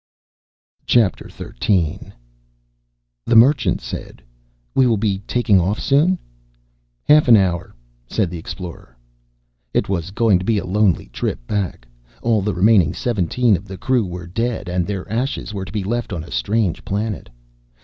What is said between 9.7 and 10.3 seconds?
It was